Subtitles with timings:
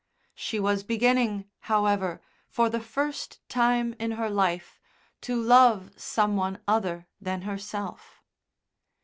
[0.33, 4.79] She was beginning, however, for the first time in her life,
[5.21, 8.23] to love some one other than herself.